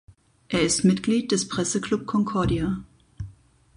[0.49, 2.83] Er ist Mitglied des Presseclub Concordia.